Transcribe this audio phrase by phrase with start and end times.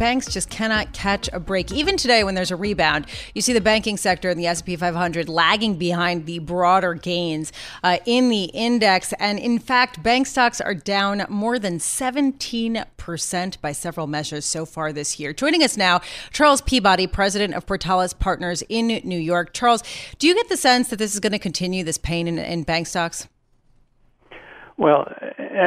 [0.00, 1.70] banks just cannot catch a break.
[1.70, 5.28] Even today, when there's a rebound, you see the banking sector and the S&P 500
[5.28, 7.52] lagging behind the broader gains
[7.84, 9.12] uh, in the index.
[9.20, 14.90] And in fact, bank stocks are down more than 17% by several measures so far
[14.90, 15.34] this year.
[15.34, 16.00] Joining us now,
[16.32, 19.52] Charles Peabody, president of Portales Partners in New York.
[19.52, 19.82] Charles,
[20.18, 22.62] do you get the sense that this is going to continue, this pain in, in
[22.62, 23.28] bank stocks?
[24.80, 25.04] Well,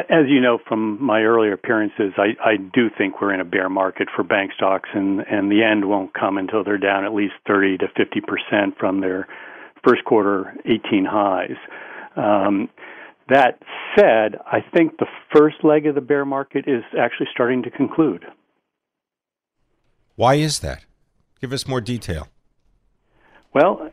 [0.09, 3.69] as you know from my earlier appearances, I, I do think we're in a bear
[3.69, 7.35] market for bank stocks, and, and the end won't come until they're down at least
[7.47, 9.27] 30 to 50 percent from their
[9.87, 11.57] first quarter 18 highs.
[12.15, 12.69] Um,
[13.29, 13.59] that
[13.95, 18.25] said, I think the first leg of the bear market is actually starting to conclude.
[20.15, 20.85] Why is that?
[21.39, 22.29] Give us more detail.
[23.53, 23.91] Well,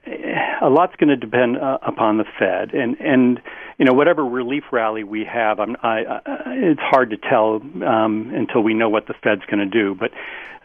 [0.63, 3.41] a lot's going to depend uh, upon the Fed, and and
[3.79, 8.33] you know whatever relief rally we have, I'm, I, I, it's hard to tell um,
[8.35, 9.95] until we know what the Fed's going to do.
[9.95, 10.13] But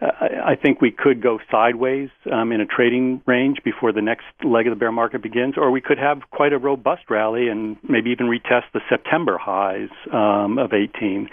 [0.02, 0.12] uh,
[0.46, 4.68] I think we could go sideways um, in a trading range before the next leg
[4.68, 8.12] of the bear market begins, or we could have quite a robust rally and maybe
[8.12, 11.30] even retest the September highs um, of 18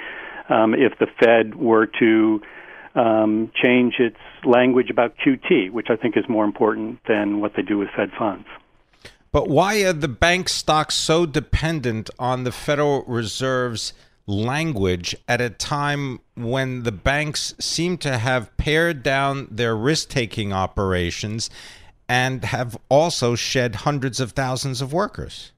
[0.48, 2.40] um, if the Fed were to
[2.94, 7.62] um, change its language about QT, which I think is more important than what they
[7.62, 8.47] do with Fed funds.
[9.30, 13.94] But why are the bank stocks so dependent on the Federal Reserve's
[14.26, 20.52] language at a time when the banks seem to have pared down their risk taking
[20.52, 21.50] operations
[22.08, 25.52] and have also shed hundreds of thousands of workers?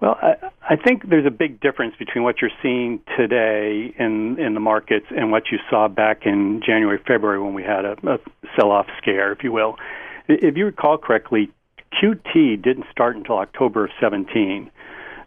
[0.00, 0.34] Well, I,
[0.66, 5.06] I think there's a big difference between what you're seeing today in in the markets
[5.10, 8.18] and what you saw back in January, February when we had a, a
[8.56, 9.76] sell-off scare, if you will.
[10.26, 11.50] If you recall correctly,
[11.92, 14.70] QT didn't start until October of 17.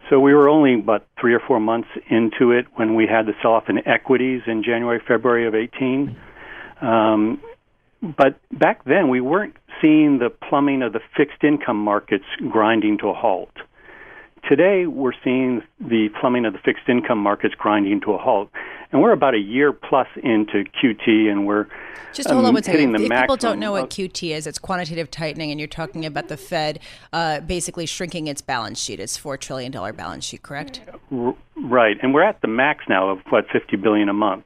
[0.10, 3.34] So we were only about three or four months into it when we had the
[3.42, 6.18] sell-off in equities in January, February of 18.
[6.82, 7.42] Um,
[8.02, 13.10] but back then, we weren't seeing the plumbing of the fixed income markets grinding to
[13.10, 13.52] a halt.
[14.48, 18.50] Today, we're seeing the plumbing of the fixed income markets grinding to a halt.
[18.92, 21.68] And we're about a year plus into QT, and we're
[22.14, 22.96] just hold um, on one second.
[22.96, 26.38] If people don't know what QT is, it's quantitative tightening, and you're talking about the
[26.38, 26.80] Fed
[27.12, 29.02] uh, basically shrinking its balance sheet.
[29.02, 30.82] It's four trillion dollar balance sheet, correct?
[31.12, 34.46] Right, and we're at the max now of what fifty billion a month,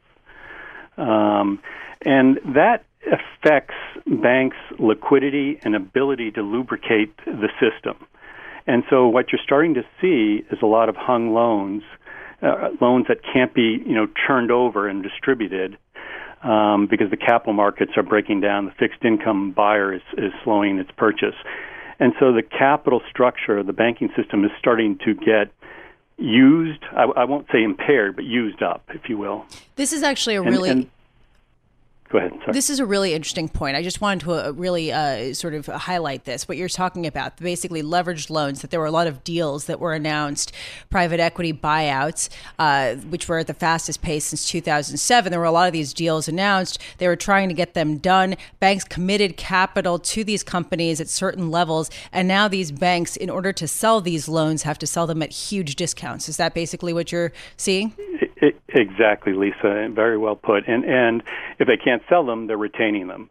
[0.97, 1.59] um,
[2.03, 3.75] and that affects
[4.07, 7.95] banks' liquidity and ability to lubricate the system.
[8.67, 11.83] And so what you're starting to see is a lot of hung loans,
[12.41, 15.77] uh, loans that can't be, you know, turned over and distributed
[16.43, 18.65] um, because the capital markets are breaking down.
[18.65, 21.35] The fixed income buyer is, is slowing its purchase.
[21.99, 25.51] And so the capital structure of the banking system is starting to get
[26.17, 26.83] used.
[26.95, 29.45] I, I won't say impaired, but used up, if you will.
[29.75, 30.91] This is actually a really and, and
[32.11, 32.33] Go ahead.
[32.41, 32.51] Sorry.
[32.51, 33.77] This is a really interesting point.
[33.77, 36.45] I just wanted to uh, really uh, sort of highlight this.
[36.45, 38.61] What you're talking about, basically leveraged loans.
[38.61, 40.51] That there were a lot of deals that were announced,
[40.89, 42.27] private equity buyouts,
[42.59, 45.31] uh, which were at the fastest pace since 2007.
[45.31, 46.79] There were a lot of these deals announced.
[46.97, 48.35] They were trying to get them done.
[48.59, 53.53] Banks committed capital to these companies at certain levels, and now these banks, in order
[53.53, 56.27] to sell these loans, have to sell them at huge discounts.
[56.27, 57.95] Is that basically what you're seeing?
[58.73, 59.89] Exactly, Lisa.
[59.91, 60.67] Very well put.
[60.67, 61.23] And and
[61.59, 63.29] if they can't sell them, they're retaining them.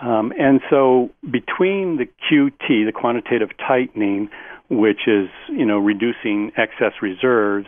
[0.00, 4.30] Um, and so between the QT, the quantitative tightening,
[4.68, 7.66] which is you know reducing excess reserves,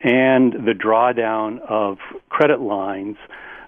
[0.00, 1.98] and the drawdown of
[2.28, 3.16] credit lines,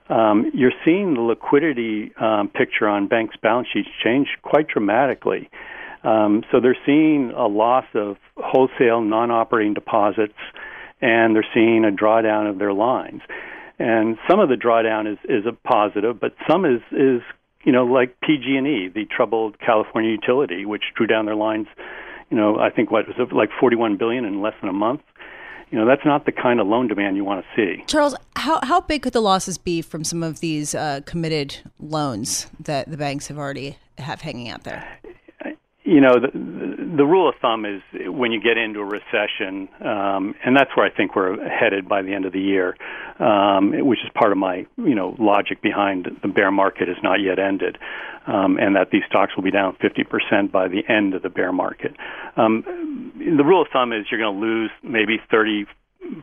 [0.09, 5.51] um, you're seeing the liquidity um, picture on banks' balance sheets change quite dramatically.
[6.05, 10.35] Um, so they're seeing a loss of wholesale non-operating deposits
[11.01, 13.23] and they're seeing a drawdown of their lines.
[13.79, 17.23] And some of the drawdown is is a positive, but some is is
[17.65, 21.67] you know like PG&E, the troubled California utility, which drew down their lines.
[22.31, 25.01] You know, I think what was it, like 41 billion in less than a month
[25.71, 27.85] you know that's not the kind of loan demand you want to see.
[27.87, 32.49] Charles, how how big could the losses be from some of these uh, committed loans
[32.61, 34.87] that the banks have already have hanging out there?
[35.89, 36.29] You know, the,
[36.99, 40.85] the rule of thumb is when you get into a recession, um, and that's where
[40.85, 42.77] I think we're headed by the end of the year,
[43.19, 47.23] um, which is part of my you know logic behind the bear market has not
[47.23, 47.79] yet ended,
[48.27, 51.53] um, and that these stocks will be down 50% by the end of the bear
[51.53, 51.97] market.
[52.37, 55.65] Um, the rule of thumb is you're going to lose maybe 30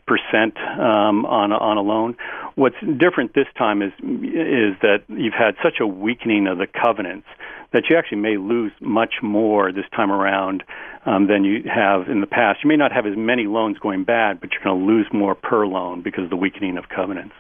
[0.08, 2.16] percent um, on a, on a loan.
[2.56, 7.28] What's different this time is is that you've had such a weakening of the covenants
[7.74, 10.64] that you actually may lose much more this time around
[11.06, 12.60] um, than you have in the past.
[12.64, 15.36] You may not have as many loans going bad, but you're going to lose more
[15.36, 17.36] per loan because of the weakening of covenants.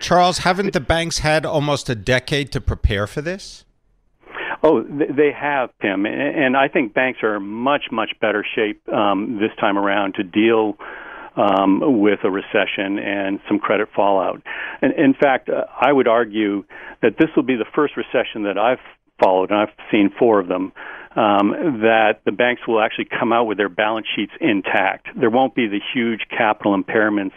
[0.00, 3.64] Charles, haven't the banks had almost a decade to prepare for this?
[4.62, 9.54] Oh, they have, Pimm, and I think banks are much, much better shape um, this
[9.60, 10.76] time around to deal
[11.36, 14.42] um, with a recession and some credit fallout.
[14.82, 16.64] And in fact, uh, I would argue
[17.02, 18.80] that this will be the first recession that I've
[19.22, 20.72] followed, and I've seen four of them,
[21.16, 25.08] um, that the banks will actually come out with their balance sheets intact.
[25.18, 27.32] There won't be the huge capital impairments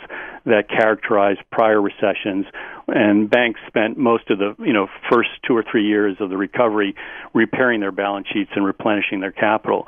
[0.45, 2.45] that characterized prior recessions,
[2.87, 6.37] and banks spent most of the you know first two or three years of the
[6.37, 6.95] recovery
[7.33, 9.87] repairing their balance sheets and replenishing their capital.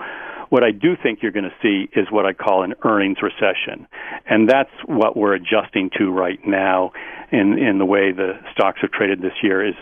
[0.51, 3.88] What I do think you're going to see is what I call an earnings recession,
[4.30, 6.92] and that's what we're adjusting to right now
[7.31, 9.65] in in the way the stocks have traded this year.
[9.65, 9.75] Is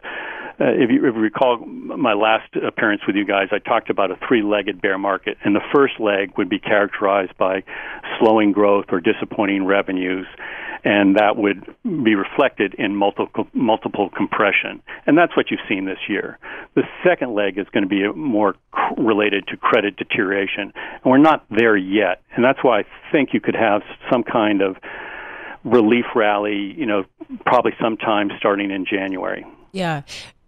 [0.60, 4.12] uh, if, you, if you recall my last appearance with you guys, I talked about
[4.12, 7.64] a three-legged bear market, and the first leg would be characterized by
[8.20, 10.28] slowing growth or disappointing revenues,
[10.84, 16.00] and that would be reflected in multiple multiple compression, and that's what you've seen this
[16.08, 16.38] year.
[16.76, 18.56] The second leg is going to be more
[18.98, 23.40] related to credit deterioration, and we're not there yet, and that's why I think you
[23.40, 24.78] could have some kind of
[25.64, 27.04] relief rally, you know,
[27.46, 29.46] probably sometime starting in January.
[29.72, 30.02] Yeah.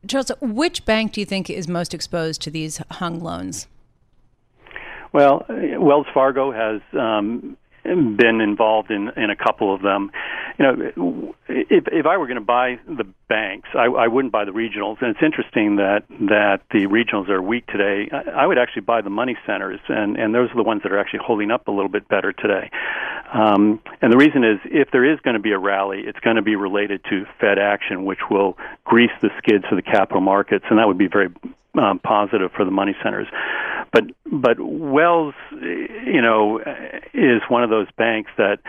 [0.07, 3.67] Charles, which bank do you think is most exposed to these hung loans?
[5.13, 10.11] Well, Wells Fargo has um, been involved in in a couple of them.
[10.57, 14.45] You know, if if I were going to buy the banks, I, I wouldn't buy
[14.45, 15.01] the regionals.
[15.01, 18.09] And it's interesting that that the regionals are weak today.
[18.11, 20.91] I, I would actually buy the money centers, and and those are the ones that
[20.91, 22.69] are actually holding up a little bit better today.
[23.33, 26.35] Um, and the reason is, if there is going to be a rally, it's going
[26.35, 30.65] to be related to Fed action, which will grease the skids for the capital markets,
[30.69, 31.29] and that would be very
[31.75, 33.27] um, positive for the money centers.
[33.91, 36.59] But but Wells, you know,
[37.13, 38.59] is one of those banks that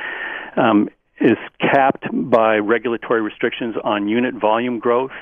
[0.57, 0.89] um,
[1.21, 5.13] is capped by regulatory restrictions on unit volume growth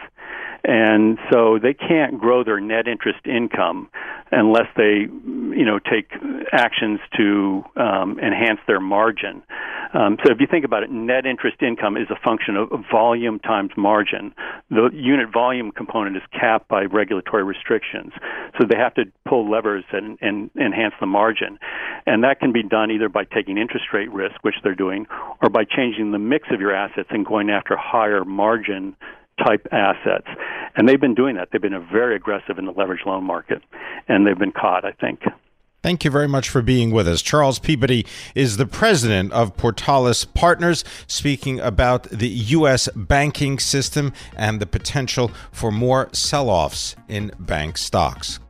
[0.64, 3.88] and so they can't grow their net interest income
[4.30, 6.10] unless they, you know, take
[6.52, 9.42] actions to um, enhance their margin.
[9.92, 13.40] Um, so if you think about it, net interest income is a function of volume
[13.40, 14.32] times margin.
[14.70, 18.12] The unit volume component is capped by regulatory restrictions,
[18.58, 21.58] so they have to pull levers and, and enhance the margin,
[22.06, 25.06] and that can be done either by taking interest rate risk, which they're doing,
[25.42, 28.94] or by changing the mix of your assets and going after higher margin
[29.38, 30.26] type assets.
[30.76, 31.48] And they've been doing that.
[31.50, 33.62] They've been very aggressive in the leverage loan market,
[34.08, 35.20] and they've been caught, I think.
[35.82, 37.22] Thank you very much for being with us.
[37.22, 42.86] Charles Peabody is the president of Portales Partners, speaking about the U.S.
[42.94, 48.40] banking system and the potential for more sell offs in bank stocks.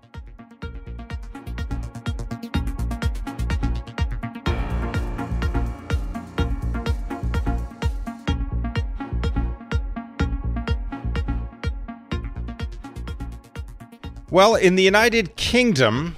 [14.32, 16.14] Well, in the United Kingdom,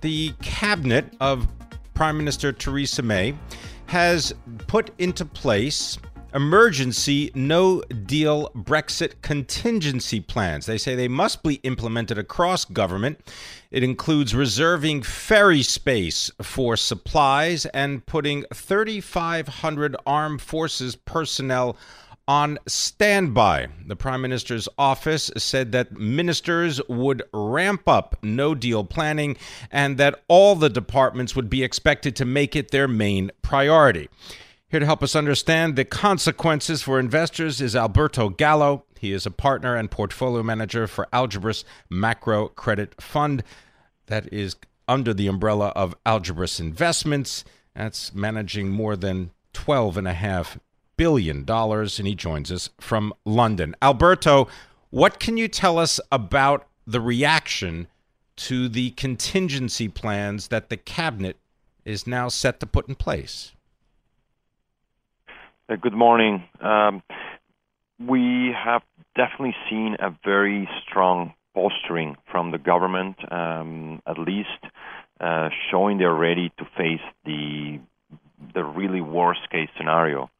[0.00, 1.48] the cabinet of
[1.94, 3.34] Prime Minister Theresa May
[3.86, 4.32] has
[4.68, 5.98] put into place
[6.32, 10.66] emergency no deal Brexit contingency plans.
[10.66, 13.18] They say they must be implemented across government.
[13.72, 21.76] It includes reserving ferry space for supplies and putting 3,500 armed forces personnel
[22.28, 23.68] on standby.
[23.86, 29.36] The Prime Minister's office said that ministers would ramp up no deal planning
[29.70, 34.08] and that all the departments would be expected to make it their main priority.
[34.68, 38.84] Here to help us understand the consequences for investors is Alberto Gallo.
[38.98, 43.44] He is a partner and portfolio manager for Algebris Macro Credit Fund,
[44.06, 44.56] that is
[44.88, 47.44] under the umbrella of Algebris Investments.
[47.74, 50.58] That's managing more than $12.5
[50.96, 51.44] billion.
[51.44, 53.74] dollars, And he joins us from London.
[53.82, 54.48] Alberto,
[54.90, 57.88] what can you tell us about the reaction
[58.36, 61.36] to the contingency plans that the cabinet
[61.84, 63.52] is now set to put in place?
[65.68, 66.44] Uh, good morning.
[66.60, 67.02] Um,
[67.98, 68.82] we have
[69.16, 74.48] definitely seen a very strong posturing from the government, um, at least
[75.20, 77.80] uh, showing they're ready to face the
[78.54, 80.30] the really worst case scenario.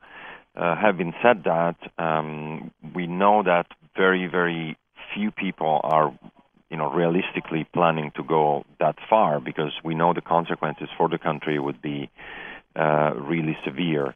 [0.56, 4.76] Uh, having said that, um, we know that very very
[5.14, 6.16] few people are
[6.70, 11.18] you know realistically planning to go that far because we know the consequences for the
[11.18, 12.10] country would be
[12.75, 14.14] uh, really severe.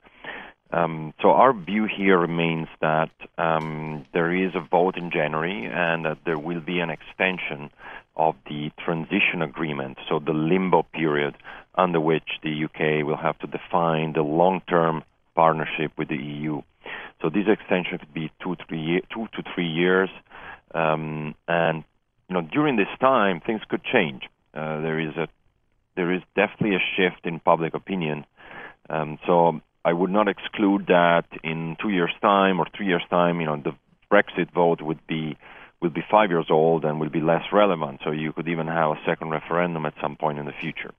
[0.73, 6.04] Um, so our view here remains that um, there is a vote in January and
[6.04, 7.70] that there will be an extension
[8.16, 11.37] of the transition agreement, so the limbo period
[11.75, 15.02] under which the UK will have to define the long-term
[15.35, 16.63] partnership with the EU.
[17.21, 20.09] So this extension could be two, three, two to three years,
[20.75, 21.85] um, and
[22.29, 24.23] you know during this time things could change.
[24.55, 25.29] Uh, there is a
[25.97, 28.25] there is definitely a shift in public opinion.
[28.89, 33.41] Um, so I would not exclude that in two years' time or three years' time,
[33.41, 33.75] you know, the
[34.11, 35.37] Brexit vote would be
[35.81, 38.01] will be five years old and will be less relevant.
[38.05, 40.93] So you could even have a second referendum at some point in the future.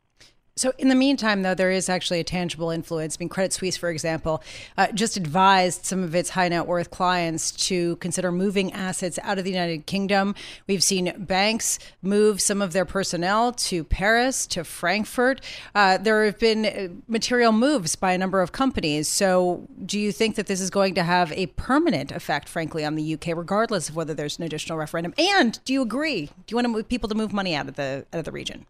[0.62, 3.18] So, in the meantime, though, there is actually a tangible influence.
[3.18, 4.44] I mean, Credit Suisse, for example,
[4.78, 9.40] uh, just advised some of its high net worth clients to consider moving assets out
[9.40, 10.36] of the United Kingdom.
[10.68, 15.42] We've seen banks move some of their personnel to Paris, to Frankfurt.
[15.74, 19.08] Uh, there have been uh, material moves by a number of companies.
[19.08, 22.94] So, do you think that this is going to have a permanent effect, frankly, on
[22.94, 25.16] the UK, regardless of whether there's an additional referendum?
[25.18, 26.28] And do you agree?
[26.28, 28.32] Do you want to move people to move money out of the out of the
[28.32, 28.68] region?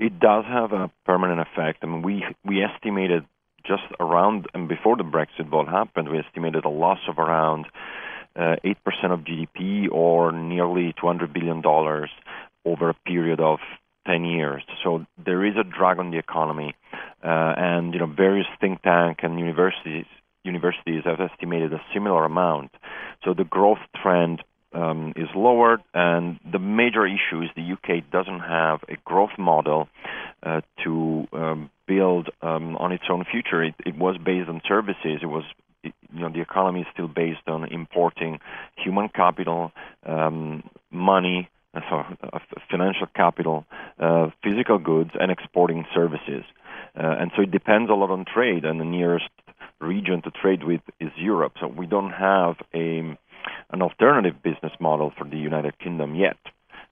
[0.00, 1.80] It does have a permanent effect.
[1.82, 3.26] I mean, we we estimated
[3.64, 7.66] just around and before the Brexit vote happened, we estimated a loss of around
[8.34, 12.10] uh, eight uh, percent of GDP or nearly 200 billion dollars
[12.64, 13.58] over a period of
[14.06, 14.62] 10 years.
[14.82, 16.74] So there is a drag on the economy,
[17.22, 20.06] uh, and you know various think tank and universities
[20.42, 22.70] universities have estimated a similar amount.
[23.24, 28.40] So the growth trend um, is lowered, and the major issue is the UK doesn't
[28.40, 29.88] have a growth model
[30.42, 33.62] uh, to um, build um, on its own future.
[33.62, 35.20] It, it, was based on services.
[35.22, 35.44] It was,
[35.82, 38.38] you know, the economy is still based on importing
[38.76, 39.72] human capital,
[40.06, 42.38] um, money, uh, so, uh,
[42.70, 43.64] financial capital,
[43.98, 46.44] uh, physical goods, and exporting services.
[46.96, 49.28] Uh, and so it depends a lot on trade, and the nearest
[49.80, 51.54] region to trade with is Europe.
[51.60, 53.16] So we don't have a
[53.70, 56.36] an alternative business model for the United Kingdom yet.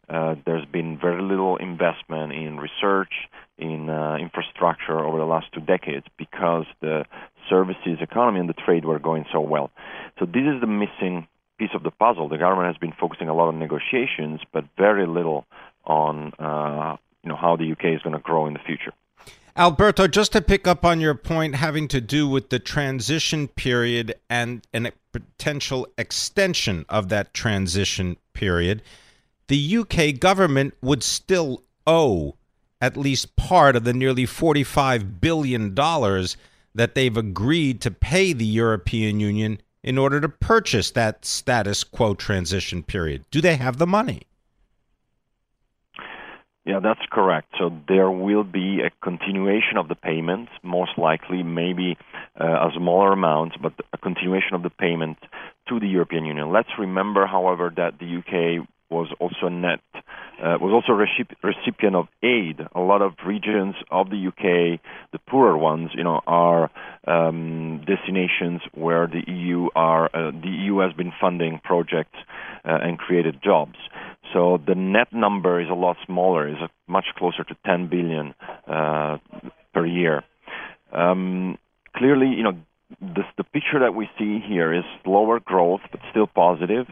[0.09, 3.13] Uh, there's been very little investment in research,
[3.59, 7.05] in uh, infrastructure over the last two decades because the
[7.49, 9.71] services economy and the trade were going so well.
[10.19, 11.27] So this is the missing
[11.59, 12.29] piece of the puzzle.
[12.29, 15.45] The government has been focusing a lot on negotiations, but very little
[15.85, 18.93] on uh, you know how the UK is going to grow in the future.
[19.59, 24.15] Alberto, just to pick up on your point having to do with the transition period
[24.31, 28.83] and a potential extension of that transition period,
[29.49, 32.37] the UK government would still owe
[32.81, 39.19] at least part of the nearly $45 billion that they've agreed to pay the European
[39.19, 43.25] Union in order to purchase that status quo transition period.
[43.33, 44.23] Do they have the money?
[46.69, 47.49] Yeah, that's correct.
[47.59, 51.97] So there will be a continuation of the payments, most likely, maybe
[52.39, 55.17] uh, a smaller amount, but a continuation of the payment
[55.71, 56.53] to the European Union.
[56.53, 62.07] Let's remember, however, that the UK was also net uh, was also recip- recipient of
[62.23, 62.61] aid.
[62.75, 64.81] A lot of regions of the UK,
[65.13, 66.71] the poorer ones, you know, are
[67.07, 72.19] um, destinations where the EU are uh, the EU has been funding projects
[72.65, 73.77] uh, and created jobs.
[74.33, 76.57] So the net number is a lot smaller, is
[76.87, 78.35] much closer to 10 billion
[78.67, 79.19] uh,
[79.73, 80.25] per year.
[80.93, 81.59] Um,
[81.95, 82.57] clearly, you know,
[83.01, 86.87] this, the picture that we see here is lower growth, but still positive.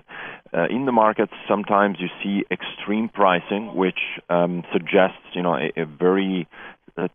[0.52, 5.72] Uh, in the markets, sometimes you see extreme pricing, which um, suggests, you know, a,
[5.76, 6.46] a very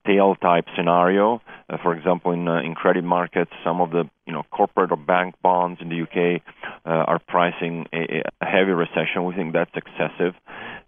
[0.05, 1.41] tail type scenario.
[1.69, 4.97] Uh, for example, in uh, in credit markets, some of the you know corporate or
[4.97, 6.41] bank bonds in the UK
[6.85, 9.25] uh, are pricing a, a, heavy recession.
[9.25, 10.35] We think that's excessive.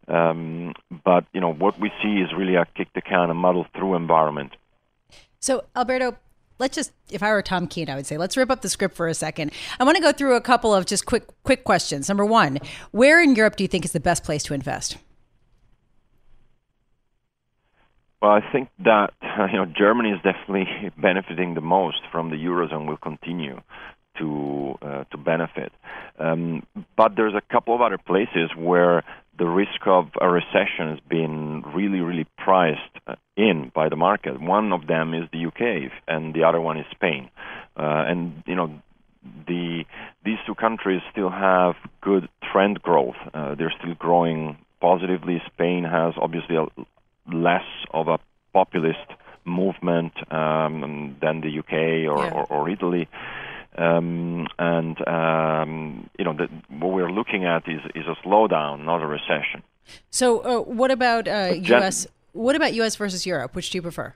[0.08, 0.74] Um,
[1.04, 3.96] but you know what we see is really a kick the can and muddle through
[3.96, 4.52] environment.
[5.40, 6.18] So Alberto,
[6.60, 8.96] let's just if I were Tom Keene, I would say let's rip up the script
[8.96, 9.52] for a second.
[9.80, 12.08] I want to go through a couple of just quick quick questions.
[12.08, 12.60] Number one,
[12.92, 14.98] where in Europe do you think is the best place to invest?
[18.24, 19.12] Well, I think that
[19.52, 20.66] you know Germany is definitely
[20.98, 22.88] benefiting the most from the eurozone.
[22.88, 23.60] Will continue
[24.18, 25.74] to uh, to benefit,
[26.20, 26.64] um,
[26.96, 29.04] but there's a couple of other places where
[29.38, 34.40] the risk of a recession has been really, really priced uh, in by the market.
[34.40, 37.30] One of them is the UK, and the other one is Spain.
[37.76, 38.72] Uh, and you know,
[39.48, 39.84] the
[40.24, 43.16] these two countries still have good trend growth.
[43.34, 45.42] Uh, they're still growing positively.
[45.54, 46.66] Spain has obviously a,
[47.32, 48.20] less of a
[48.54, 49.08] populist
[49.46, 51.74] movement um, than the UK
[52.12, 52.32] or, Yeah.
[52.34, 53.08] or, or Italy.
[53.78, 59.02] Um, and um, you know, the, what we're looking at is, is a slowdown, not
[59.02, 59.64] a recession.
[60.12, 62.08] So, uh, what about uh, U.S.
[62.34, 62.96] What about U.S.
[62.96, 63.56] versus Europe?
[63.56, 64.14] Which do you prefer?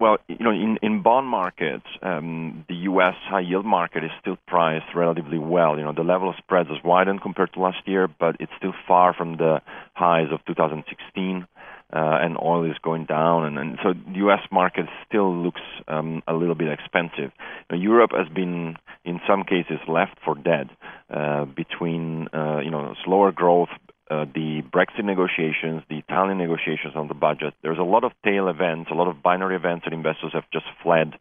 [0.00, 3.14] Well, you know, in, in bond markets, um, the U.S.
[3.28, 5.76] high yield market is still priced relatively well.
[5.76, 8.74] You know, the level of spreads has widened compared to last year, but it's still
[8.86, 9.60] far from the
[9.94, 11.46] highs of 2016.
[11.90, 14.40] Uh, and oil is going down, and, and so the U.S.
[14.52, 17.32] market still looks um, a little bit expensive.
[17.70, 18.76] Now, Europe has been,
[19.06, 20.68] in some cases, left for dead
[21.08, 23.70] uh, between uh, you know slower growth,
[24.10, 27.54] uh, the Brexit negotiations, the Italian negotiations on the budget.
[27.62, 30.66] There's a lot of tail events, a lot of binary events, and investors have just
[30.82, 31.14] fled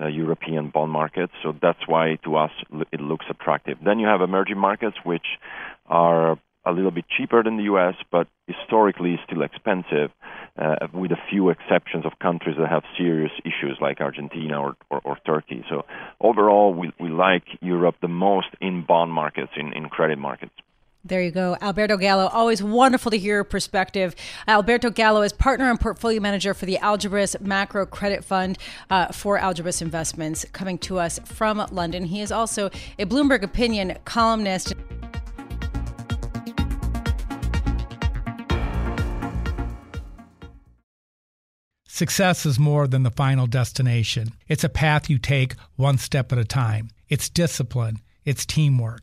[0.00, 1.32] uh, European bond markets.
[1.42, 2.50] So that's why, to us,
[2.92, 3.78] it looks attractive.
[3.84, 5.26] Then you have emerging markets, which
[5.86, 10.10] are a little bit cheaper than the U.S., but historically still expensive,
[10.58, 15.00] uh, with a few exceptions of countries that have serious issues like Argentina or, or,
[15.04, 15.64] or Turkey.
[15.70, 15.84] So
[16.20, 20.52] overall, we, we like Europe the most in bond markets, in, in credit markets.
[21.02, 21.56] There you go.
[21.62, 24.14] Alberto Gallo, always wonderful to hear your perspective.
[24.46, 28.58] Alberto Gallo is partner and portfolio manager for the Algebris Macro Credit Fund
[28.90, 32.04] uh, for Algebris Investments, coming to us from London.
[32.04, 32.66] He is also
[32.98, 34.74] a Bloomberg Opinion columnist.
[41.86, 44.32] Success is more than the final destination.
[44.48, 46.90] It's a path you take one step at a time.
[47.08, 49.02] It's discipline, it's teamwork,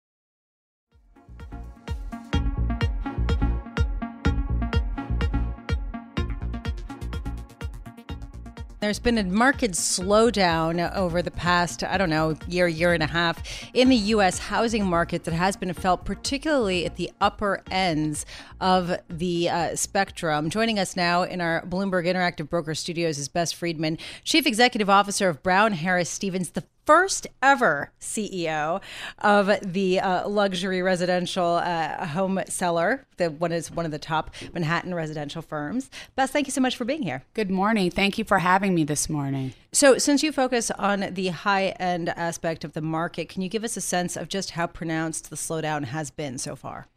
[8.81, 13.05] There's been a market slowdown over the past, I don't know, year, year and a
[13.05, 13.43] half
[13.75, 14.39] in the U.S.
[14.39, 18.25] housing market that has been felt particularly at the upper ends
[18.59, 20.49] of the uh, spectrum.
[20.49, 25.29] Joining us now in our Bloomberg Interactive Broker Studios is Bess Freedman, Chief Executive Officer
[25.29, 28.81] of Brown Harris Stevens, the first ever CEO
[29.19, 33.05] of the uh, luxury residential uh, home seller.
[33.17, 35.89] The one is one of the top Manhattan residential firms.
[36.15, 37.23] Bess, thank you so much for being here.
[37.33, 37.91] Good morning.
[37.91, 39.53] Thank you for having me this morning.
[39.71, 43.63] So, since you focus on the high end aspect of the market, can you give
[43.63, 46.87] us a sense of just how pronounced the slowdown has been so far?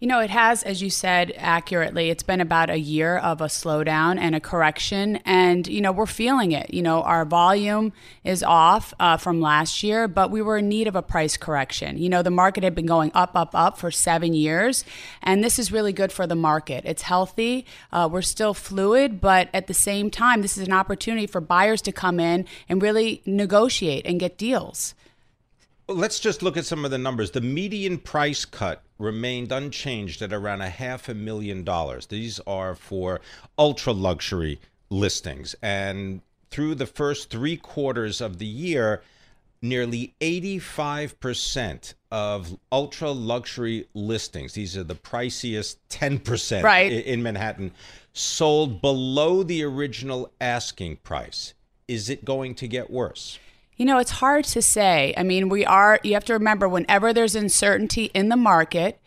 [0.00, 3.46] You know, it has, as you said accurately, it's been about a year of a
[3.46, 5.16] slowdown and a correction.
[5.24, 6.72] And, you know, we're feeling it.
[6.72, 10.86] You know, our volume is off uh, from last year, but we were in need
[10.86, 11.98] of a price correction.
[11.98, 14.84] You know, the market had been going up, up, up for seven years.
[15.20, 16.84] And this is really good for the market.
[16.86, 17.66] It's healthy.
[17.90, 21.82] Uh, we're still fluid, but at the same time, this is an opportunity for buyers
[21.82, 24.94] to come in and really negotiate and get deals.
[25.88, 27.32] Let's just look at some of the numbers.
[27.32, 32.06] The median price cut remained unchanged at around a half a million dollars.
[32.06, 33.20] These are for
[33.58, 35.54] ultra luxury listings.
[35.62, 39.02] And through the first three quarters of the year,
[39.60, 46.90] nearly 85% of ultra luxury listings, these are the priciest 10% Right.
[46.92, 47.72] in Manhattan,
[48.12, 51.54] sold below the original asking price.
[51.86, 53.38] Is it going to get worse?
[53.78, 55.14] You know, it's hard to say.
[55.16, 59.00] I mean, we are, you have to remember, whenever there's uncertainty in the market,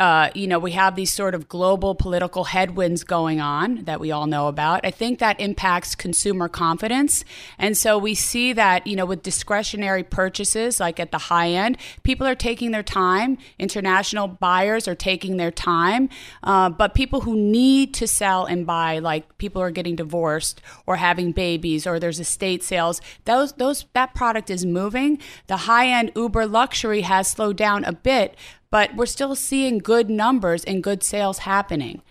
[0.00, 4.10] uh, you know, we have these sort of global political headwinds going on that we
[4.10, 4.80] all know about.
[4.82, 7.24] I think that impacts consumer confidence.
[7.58, 11.78] And so we see that, you know, with discretionary purchases, like at the high end,
[12.02, 13.38] people are taking their time.
[13.56, 16.08] International buyers are taking their time.
[16.42, 20.96] Uh, but people who need to sell and buy, like people are getting divorced or
[20.96, 25.20] having babies or there's estate sales, those, those, that product is moving.
[25.46, 28.36] The high end Uber luxury has slowed down a bit
[28.74, 32.02] but we're still seeing good numbers and good sales happening.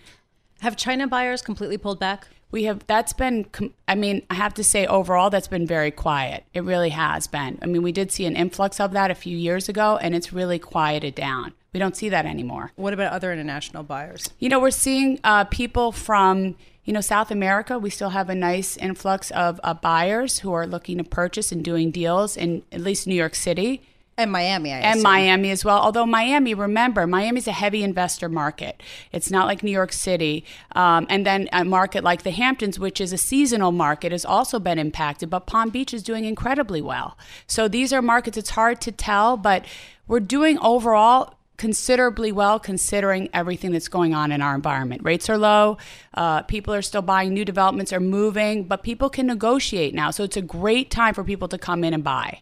[0.62, 2.30] Have China buyers completely pulled back?
[2.52, 3.48] We have, that's been,
[3.86, 6.46] I mean, I have to say overall, that's been very quiet.
[6.54, 7.60] It really has been.
[7.62, 10.32] I mean, we did see an influx of that a few years ago, and it's
[10.32, 11.52] really quieted down.
[11.74, 12.72] We don't see that anymore.
[12.78, 14.30] What about other international buyers?
[14.40, 17.78] You know, we're seeing uh, people from, you know, South America.
[17.78, 21.62] We still have a nice influx of uh, buyers who are looking to purchase and
[21.62, 23.82] doing deals in at least New York City.
[24.16, 25.04] And Miami, I and assume.
[25.04, 25.80] Miami as well.
[25.80, 28.82] Although Miami, remember, Miami's a heavy investor market.
[29.12, 30.46] It's not like New York City.
[30.76, 34.60] Um, and then a market like the Hamptons, which is a seasonal market, has also
[34.60, 35.32] been impacted.
[35.32, 37.18] But Palm Beach is doing incredibly well.
[37.48, 38.38] So these are markets.
[38.38, 39.66] It's hard to tell, but
[40.08, 45.02] we're doing overall considerably well considering everything that's going on in our environment.
[45.04, 45.78] Rates are low,
[46.14, 50.12] uh, people are still buying, new developments are moving, but people can negotiate now.
[50.12, 52.42] So it's a great time for people to come in and buy.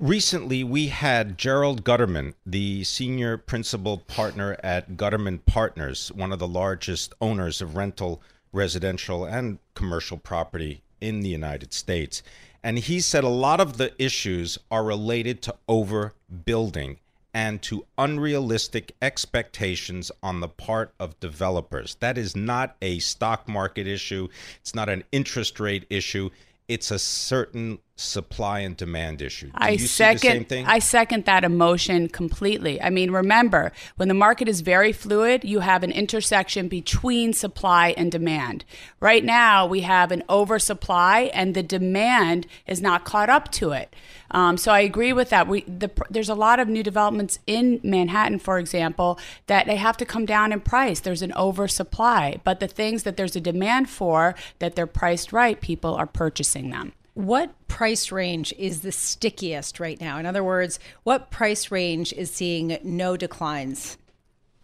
[0.00, 6.48] Recently, we had Gerald Guterman, the senior principal partner at Guterman Partners, one of the
[6.48, 12.22] largest owners of rental, residential, and commercial property in the United States.
[12.62, 16.96] And he said a lot of the issues are related to overbuilding
[17.34, 21.98] and to unrealistic expectations on the part of developers.
[22.00, 24.28] That is not a stock market issue,
[24.60, 26.30] it's not an interest rate issue
[26.70, 29.46] it's a certain supply and demand issue.
[29.46, 32.80] Do I second I second that emotion completely.
[32.80, 37.94] I mean, remember, when the market is very fluid, you have an intersection between supply
[37.96, 38.64] and demand.
[39.00, 43.94] Right now, we have an oversupply and the demand is not caught up to it.
[44.30, 45.46] Um, so I agree with that.
[45.46, 49.96] We the, there's a lot of new developments in Manhattan, for example, that they have
[49.98, 51.00] to come down in price.
[51.00, 55.60] There's an oversupply, but the things that there's a demand for that they're priced right,
[55.60, 56.92] people are purchasing them.
[57.14, 60.18] What price range is the stickiest right now?
[60.18, 63.96] In other words, what price range is seeing no declines?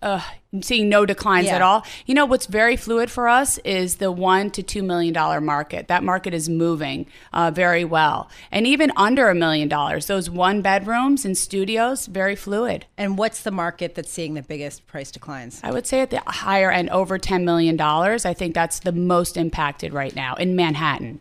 [0.03, 0.21] uh,
[0.61, 1.57] seeing no declines Yeah.
[1.57, 1.85] at all.
[2.05, 5.89] You know what's very fluid for us is the one to two million dollar market.
[5.89, 10.61] That market is moving uh, very well, and even under a million dollars, those one
[10.63, 12.87] bedrooms and studios, very fluid.
[12.97, 15.61] And what's the market that's seeing the biggest price declines?
[15.65, 18.25] I would say at the higher end, over ten million dollars.
[18.25, 21.21] I think that's the most impacted right now in Manhattan.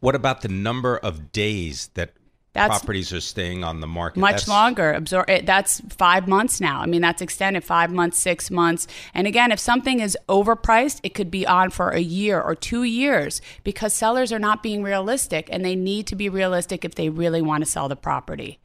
[0.00, 2.12] What about the number of days that
[2.52, 4.18] That's- properties are staying on the market?
[4.20, 4.94] much That's- longer.
[4.98, 6.80] Absor- it, that's five months now.
[6.80, 8.86] I mean, that's extended five months, six months.
[9.12, 12.84] And again, if something is overpriced, it could be on for a year or two
[12.84, 17.08] years because sellers are not being realistic and they need to be realistic if they
[17.08, 18.60] really want to sell the property.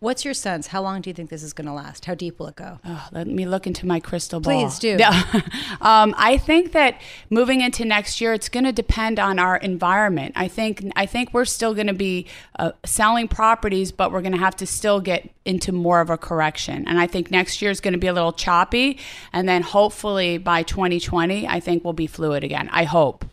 [0.00, 0.68] What's your sense?
[0.68, 2.04] How long do you think this is going to last?
[2.04, 2.78] How deep will it go?
[2.84, 4.52] Oh, let me look into my crystal ball.
[4.52, 4.96] Please do.
[4.96, 5.24] Yeah.
[5.80, 10.34] um, I think that moving into next year, it's going to depend on our environment.
[10.36, 12.26] I think I think we're still going to be
[12.60, 16.16] uh, selling properties, but we're going to have to still get into more of a
[16.16, 16.86] correction.
[16.86, 18.98] And I think next year is going to be a little choppy,
[19.32, 22.68] and then hopefully by 2020, I think we'll be fluid again.
[22.72, 23.24] I hope.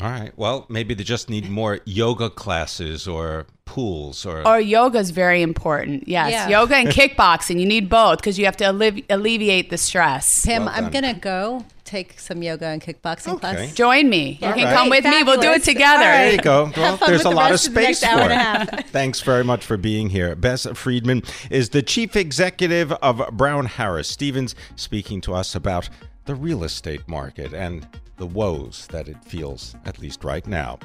[0.00, 0.32] All right.
[0.36, 4.46] Well, maybe they just need more yoga classes or pools or.
[4.48, 6.08] Or yoga is very important.
[6.08, 6.48] Yes, Yeah.
[6.48, 7.60] yoga and kickboxing.
[7.60, 10.44] You need both because you have to allevi- alleviate the stress.
[10.46, 13.40] Pimm, Well I'm going to go take some yoga and kickboxing Okay.
[13.40, 13.74] class.
[13.74, 14.38] Join me.
[14.40, 14.74] You All can right.
[14.76, 15.22] come with me.
[15.22, 16.04] We'll do it together.
[16.04, 16.24] All right.
[16.24, 16.70] There you go.
[16.76, 18.86] Well, there's a the lot of rest of space for and it.
[18.98, 20.34] Thanks very much for being here.
[20.34, 25.88] Bess Freedman is the chief executive of Brown Harris Stevens, speaking to us about
[26.26, 27.86] the real estate market and
[28.18, 30.78] the woes that it feels, at least right now.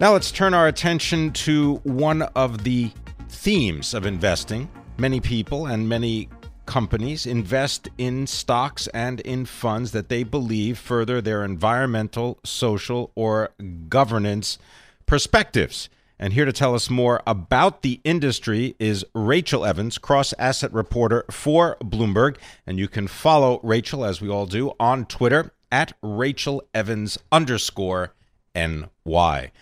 [0.00, 2.90] Now let's turn our attention to one of the
[3.28, 4.68] themes of investing.
[4.98, 6.28] Many people and many
[6.66, 13.50] companies invest in stocks and in funds that they believe further their environmental, social, or
[13.88, 14.58] governance
[15.06, 15.88] perspectives.
[16.18, 21.24] And here to tell us more about the industry is Rachel Evans, cross asset reporter
[21.30, 22.38] for Bloomberg.
[22.66, 28.12] And you can follow Rachel, as we all do, on Twitter at Rachel Evans underscore
[28.56, 29.52] NY.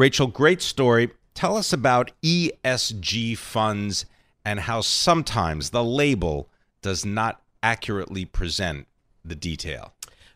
[0.00, 1.10] Rachel, great story.
[1.34, 4.06] Tell us about ESG funds
[4.46, 6.48] and how sometimes the label
[6.80, 8.86] does not accurately present
[9.22, 9.92] the detail.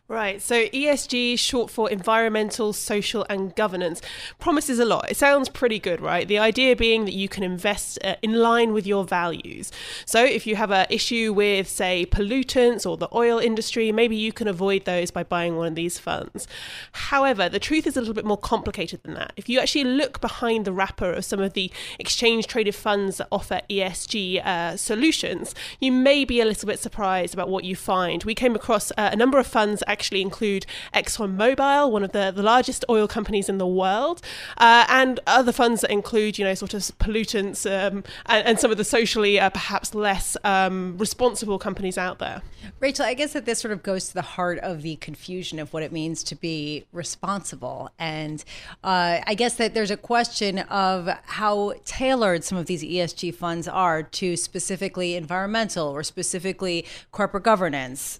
[0.07, 0.39] Right.
[0.39, 4.03] So ESG, short for environmental, social, and governance,
[4.37, 5.09] promises a lot.
[5.09, 6.27] It sounds pretty good, right?
[6.27, 9.71] The idea being that you can invest uh, in line with your values.
[10.05, 14.31] So if you have an issue with, say, pollutants or the oil industry, maybe you
[14.31, 16.47] can avoid those by buying one of these funds.
[16.91, 19.33] However, the truth is a little bit more complicated than that.
[19.37, 23.27] If you actually look behind the wrapper of some of the exchange traded funds that
[23.31, 28.23] offer ESG uh, solutions, you may be a little bit surprised about what you find.
[28.23, 32.43] We came across uh, a number of funds actually include ExxonMobil, one of the, the
[32.43, 34.21] largest oil companies in the world,
[34.57, 38.71] uh, and other funds that include, you know, sort of pollutants um, and, and, some
[38.71, 42.41] of the socially uh, perhaps less um, responsible companies out there.
[42.81, 45.71] Rachel, I guess that this sort of goes to the heart of the confusion of
[45.71, 47.89] what it means to be responsible.
[47.97, 48.43] And
[48.83, 53.65] uh, I guess that there's a question of how tailored some of these ESG funds
[53.69, 58.19] are to specifically environmental or specifically corporate governance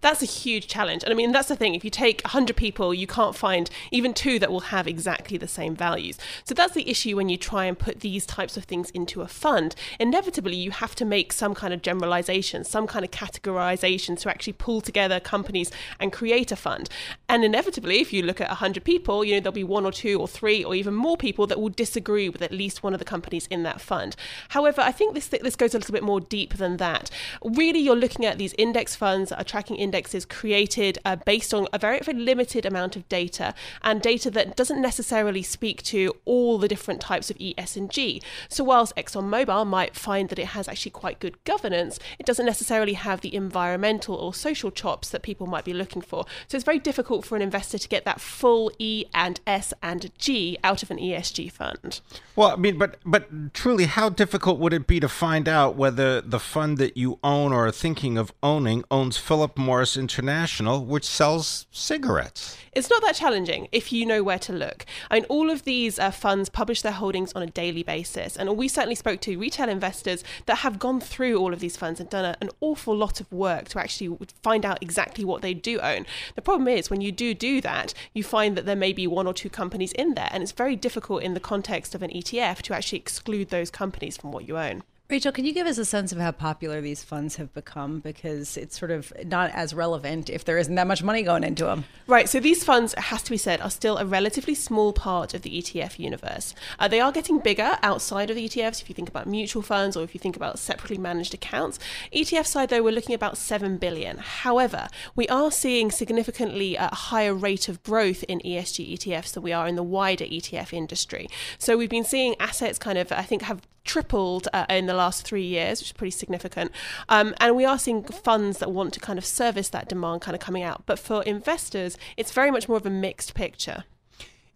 [0.00, 1.02] that's a huge challenge.
[1.02, 1.74] And I mean, that's the thing.
[1.74, 5.48] If you take 100 people, you can't find even two that will have exactly the
[5.48, 6.18] same values.
[6.44, 9.28] So that's the issue when you try and put these types of things into a
[9.28, 9.74] fund.
[9.98, 14.54] Inevitably, you have to make some kind of generalization, some kind of categorization to actually
[14.54, 16.88] pull together companies and create a fund.
[17.28, 20.18] And inevitably, if you look at 100 people, you know, there'll be one or two
[20.18, 23.04] or three or even more people that will disagree with at least one of the
[23.04, 24.16] companies in that fund.
[24.50, 27.10] However, I think this, this goes a little bit more deep than that.
[27.44, 31.66] Really, you're looking at these index funds that are tracking indexes created uh, based on
[31.72, 36.58] a very, very limited amount of data and data that doesn't necessarily speak to all
[36.58, 38.22] the different types of E, S, and G.
[38.48, 42.92] So, whilst ExxonMobil might find that it has actually quite good governance, it doesn't necessarily
[42.92, 46.24] have the environmental or social chops that people might be looking for.
[46.46, 50.12] So, it's very difficult for an investor to get that full E and S and
[50.18, 52.00] G out of an ESG fund.
[52.36, 56.20] Well, I mean, but but truly, how difficult would it be to find out whether
[56.20, 61.04] the fund that you own or are thinking of owning owns Philip Morris International, which
[61.04, 62.56] sells cigarettes.
[62.72, 64.84] It's not that challenging if you know where to look.
[65.10, 68.56] I mean, all of these uh, funds publish their holdings on a daily basis, and
[68.56, 72.10] we certainly spoke to retail investors that have gone through all of these funds and
[72.10, 75.80] done a, an awful lot of work to actually find out exactly what they do
[75.80, 76.06] own.
[76.34, 79.26] The problem is when you do do that, you find that there may be one
[79.26, 82.62] or two companies in there, and it's very difficult in the context of an ETF
[82.62, 84.82] to actually exclude those companies from what you own.
[85.10, 87.98] Rachel, can you give us a sense of how popular these funds have become?
[87.98, 91.64] Because it's sort of not as relevant if there isn't that much money going into
[91.64, 91.84] them.
[92.06, 92.28] Right.
[92.28, 95.42] So these funds, it has to be said, are still a relatively small part of
[95.42, 96.54] the ETF universe.
[96.78, 98.82] Uh, they are getting bigger outside of the ETFs.
[98.82, 101.80] If you think about mutual funds or if you think about separately managed accounts,
[102.14, 104.18] ETF side though, we're looking about seven billion.
[104.18, 109.52] However, we are seeing significantly a higher rate of growth in ESG ETFs than we
[109.52, 111.26] are in the wider ETF industry.
[111.58, 115.26] So we've been seeing assets kind of, I think, have tripled uh, in the last
[115.26, 116.72] three years, which is pretty significant.
[117.08, 120.34] Um, and we are seeing funds that want to kind of service that demand kind
[120.34, 120.84] of coming out.
[120.86, 123.84] But for investors, it's very much more of a mixed picture.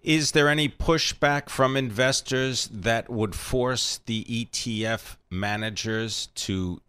[0.02, 6.82] Is there any pushback from investors that would force the ETF managers to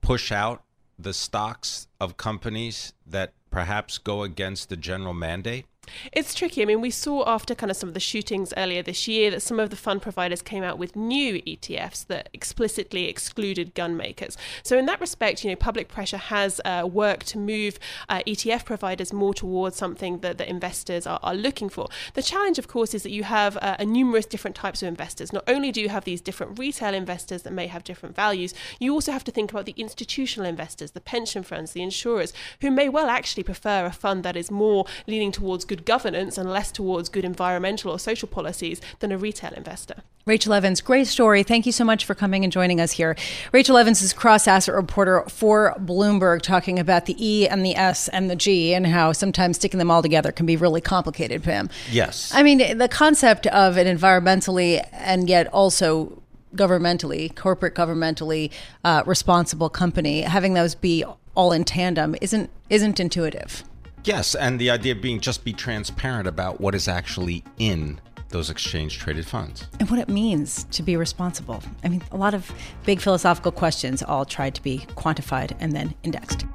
[0.00, 0.62] push out
[0.98, 5.66] the stocks of companies that perhaps go against the general mandate?
[6.12, 6.62] It's tricky.
[6.62, 9.40] I mean, we saw after kind of some of the shootings earlier this year that
[9.40, 14.36] some of the fund providers came out with new ETFs that explicitly excluded gun makers.
[14.62, 18.64] So, in that respect, you know, public pressure has uh, worked to move uh, ETF
[18.64, 21.88] providers more towards something that the investors are, are, looking for.
[22.14, 25.32] The challenge, of course, is that you have uh, a numerous different types of investors.
[25.32, 28.92] Not only do you have these different retail investors that may have different values, you
[28.92, 32.88] also have to think about the institutional investors, the pension funds, the insurers, who may
[32.88, 37.08] well actually prefer a fund that is more leaning towards good governance and less towards
[37.08, 39.96] good environmental or social policies than a retail investor.
[40.26, 41.42] Rachel Evans, great story.
[41.42, 43.16] Thank you so much for coming and joining us here.
[43.52, 48.08] Rachel Evans is cross asset reporter for Bloomberg, talking about the E and the S
[48.08, 51.70] and the G and how sometimes sticking them all together can be really complicated, Pimm.
[51.90, 52.32] Yes.
[52.34, 56.22] I mean, the concept of an environmentally and yet also
[56.54, 58.50] governmentally, corporate governmentally
[58.84, 63.64] uh, responsible company, having those be all in tandem isn't isn't intuitive.
[64.04, 68.48] Yes, and the idea of being just be transparent about what is actually in those
[68.48, 69.66] exchange traded funds.
[69.78, 71.62] And what it means to be responsible.
[71.84, 72.50] I mean, a lot of
[72.86, 76.46] big philosophical questions all tried to be quantified and then indexed.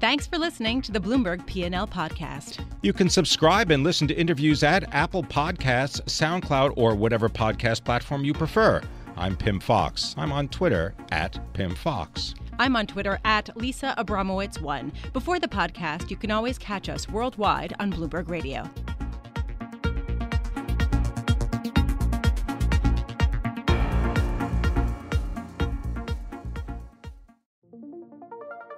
[0.00, 2.58] Thanks for listening to the Bloomberg P&L podcast.
[2.82, 8.24] You can subscribe and listen to interviews at Apple Podcasts, SoundCloud, or whatever podcast platform
[8.24, 8.82] you prefer.
[9.16, 10.16] I'm Pimm Fox.
[10.18, 12.34] I'm on Twitter at Pimm Fox.
[12.58, 14.92] I'm on Twitter at Lisa Abramowicz1.
[15.12, 18.68] Before the podcast, you can always catch us worldwide on Bloomberg Radio.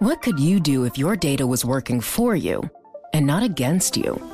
[0.01, 2.69] What could you do if your data was working for you
[3.15, 4.34] and not against you?